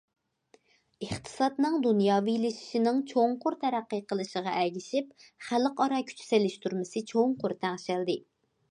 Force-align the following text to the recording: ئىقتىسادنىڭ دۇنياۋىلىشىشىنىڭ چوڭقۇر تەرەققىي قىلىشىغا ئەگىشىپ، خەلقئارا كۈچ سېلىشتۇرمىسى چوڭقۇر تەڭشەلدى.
ئىقتىسادنىڭ 1.07 1.75
دۇنياۋىلىشىشىنىڭ 1.83 3.03
چوڭقۇر 3.13 3.59
تەرەققىي 3.67 4.03
قىلىشىغا 4.13 4.55
ئەگىشىپ، 4.65 5.15
خەلقئارا 5.51 6.05
كۈچ 6.11 6.27
سېلىشتۇرمىسى 6.33 7.07
چوڭقۇر 7.15 7.59
تەڭشەلدى. 7.65 8.23